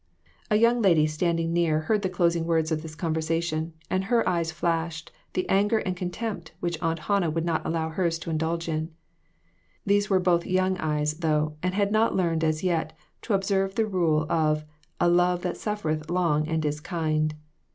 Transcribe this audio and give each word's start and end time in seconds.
A 0.49 0.55
young 0.55 0.81
lady 0.81 1.05
standing 1.05 1.53
near 1.53 1.81
heard 1.81 2.01
the 2.01 2.09
closing 2.09 2.47
words 2.47 2.71
of 2.71 2.81
this 2.81 2.95
conversation, 2.95 3.73
and 3.87 4.05
her 4.05 4.27
eyes 4.27 4.51
flashed 4.51 5.11
the 5.33 5.47
anger 5.47 5.77
and 5.77 5.95
contempt 5.95 6.53
which 6.59 6.81
Aunt 6.81 6.97
Hannah 7.01 7.29
would 7.29 7.45
not 7.45 7.63
allow 7.63 7.89
hers 7.89 8.17
to 8.17 8.31
indulge 8.31 8.67
in. 8.67 8.89
These 9.85 10.09
were 10.09 10.19
but 10.19 10.47
young 10.47 10.75
eyes, 10.79 11.19
though, 11.19 11.53
and 11.61 11.75
had 11.75 11.91
not 11.91 12.15
learned 12.15 12.43
as 12.43 12.63
yet 12.63 12.93
to 13.21 13.35
observe 13.35 13.75
the 13.75 13.85
rule 13.85 14.25
of 14.27 14.65
a 14.99 15.07
"love 15.07 15.43
that 15.43 15.55
stiff 15.55 15.83
ereth 15.83 16.09
long 16.09 16.47
and 16.47 16.65
is 16.65 16.79
kind." 16.79 17.35